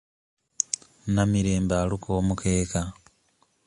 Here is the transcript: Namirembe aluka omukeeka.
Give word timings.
Namirembe 1.13 1.75
aluka 1.81 2.09
omukeeka. 2.19 2.81